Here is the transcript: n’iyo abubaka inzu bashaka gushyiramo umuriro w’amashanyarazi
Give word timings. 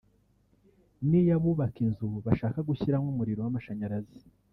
n’iyo 1.07 1.31
abubaka 1.37 1.79
inzu 1.85 2.07
bashaka 2.25 2.59
gushyiramo 2.69 3.07
umuriro 3.13 3.39
w’amashanyarazi 3.41 4.19